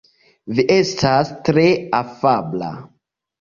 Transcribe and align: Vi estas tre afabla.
Vi 0.59 0.63
estas 0.75 1.29
tre 1.51 1.67
afabla. 1.99 2.73